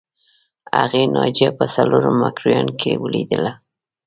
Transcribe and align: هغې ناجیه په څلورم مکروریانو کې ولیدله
هغې 0.79 1.03
ناجیه 1.15 1.49
په 1.57 1.65
څلورم 1.73 2.15
مکروریانو 2.23 2.73
کې 2.81 2.91
ولیدله 3.03 3.51